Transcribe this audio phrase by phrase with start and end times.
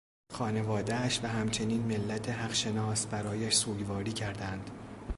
[0.31, 4.69] خانوادهاش و همچنین ملت حق شناس برایش سوگواری کردند.